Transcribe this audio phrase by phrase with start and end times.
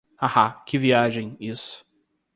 [0.19, 1.85] Haha, que viagem, isso.